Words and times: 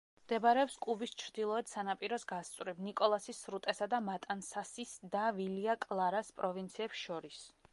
მდებარეობს 0.19 0.75
კუბის 0.83 1.11
ჩრდილოეთ 1.23 1.67
სანაპიროს 1.73 2.25
გასწვრივ, 2.31 2.81
ნიკოლასის 2.87 3.41
სრუტესა 3.47 3.89
და 3.93 4.01
მატანსასის 4.09 4.95
და 5.17 5.29
ვილია-კლარას 5.41 6.33
პროვინციებს 6.41 7.05
შორის. 7.07 7.43